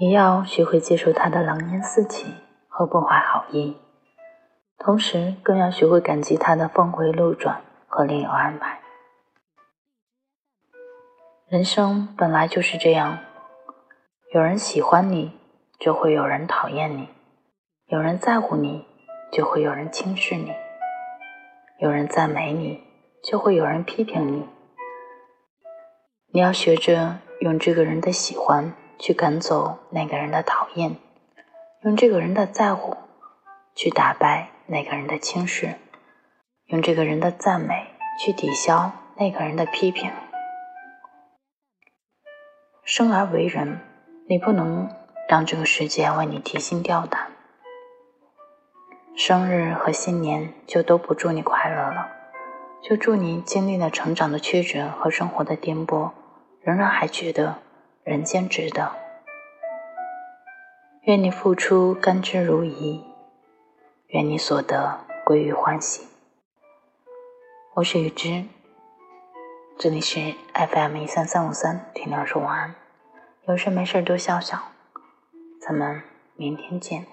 [0.00, 2.34] 也要学会接受他的狼烟四起
[2.68, 3.76] 和不怀好意，
[4.78, 8.80] 同时更要学会感激他的峰回路转和另有安排。
[11.50, 13.18] 人生本来就是这样，
[14.32, 15.38] 有人喜欢你，
[15.78, 17.08] 就会有人讨厌你；
[17.88, 18.86] 有人在乎你，
[19.30, 20.54] 就会有人轻视你；
[21.78, 22.82] 有人赞美你，
[23.22, 24.48] 就会有人批评你。
[26.32, 28.72] 你要学着用这个人的喜欢。
[29.00, 30.94] 去赶走那个人的讨厌，
[31.82, 32.98] 用这个人的在乎
[33.74, 35.76] 去打败那个人的轻视，
[36.66, 37.86] 用这个人的赞美
[38.20, 40.12] 去抵消那个人的批评。
[42.84, 43.80] 生而为人，
[44.28, 44.90] 你不能
[45.30, 47.28] 让这个世界为你提心吊胆。
[49.16, 52.10] 生日和新年就都不祝你快乐了，
[52.82, 56.10] 就祝你经历了成长的曲折和生活的颠簸，
[56.60, 57.62] 仍然还觉得。
[58.02, 58.92] 人间值得，
[61.02, 63.02] 愿你付出甘之如饴，
[64.06, 66.08] 愿你所得归于欢喜。
[67.74, 68.46] 我是雨之，
[69.78, 72.74] 这里是 FM 一三三五三，听到说晚安，
[73.46, 74.58] 有事没事多笑笑，
[75.60, 76.02] 咱们
[76.36, 77.06] 明天见。